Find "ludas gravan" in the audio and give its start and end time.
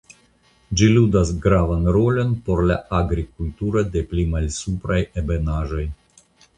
0.93-1.85